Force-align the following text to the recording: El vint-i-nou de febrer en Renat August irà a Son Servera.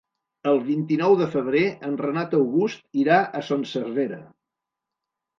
El 0.51 0.59
vint-i-nou 0.67 1.17
de 1.17 1.25
febrer 1.33 1.59
en 1.87 1.99
Renat 2.03 2.33
August 2.37 3.01
irà 3.01 3.19
a 3.41 3.43
Son 3.49 3.67
Servera. 3.73 4.19